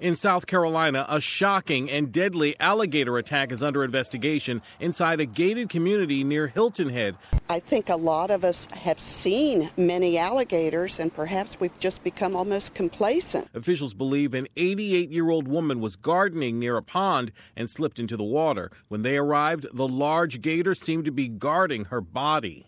In 0.00 0.14
South 0.14 0.46
Carolina, 0.46 1.04
a 1.08 1.20
shocking 1.20 1.90
and 1.90 2.12
deadly 2.12 2.54
alligator 2.60 3.18
attack 3.18 3.50
is 3.50 3.64
under 3.64 3.82
investigation 3.82 4.62
inside 4.78 5.18
a 5.18 5.26
gated 5.26 5.70
community 5.70 6.22
near 6.22 6.46
Hilton 6.46 6.90
Head. 6.90 7.16
I 7.48 7.58
think 7.58 7.88
a 7.88 7.96
lot 7.96 8.30
of 8.30 8.44
us 8.44 8.66
have 8.66 9.00
seen 9.00 9.70
many 9.76 10.16
alligators 10.16 11.00
and 11.00 11.12
perhaps 11.12 11.58
we've 11.58 11.76
just 11.80 12.04
become 12.04 12.36
almost 12.36 12.74
complacent. 12.74 13.48
Officials 13.54 13.92
believe 13.92 14.34
an 14.34 14.46
88 14.56 15.10
year 15.10 15.30
old 15.30 15.48
woman 15.48 15.80
was 15.80 15.96
gardening 15.96 16.60
near 16.60 16.76
a 16.76 16.82
pond 16.82 17.32
and 17.56 17.68
slipped 17.68 17.98
into 17.98 18.16
the 18.16 18.22
water. 18.22 18.70
When 18.86 19.02
they 19.02 19.16
arrived, 19.16 19.66
the 19.72 19.88
large 19.88 20.40
gator 20.40 20.76
seemed 20.76 21.06
to 21.06 21.10
be 21.10 21.26
guarding 21.26 21.86
her 21.86 22.00
body. 22.00 22.66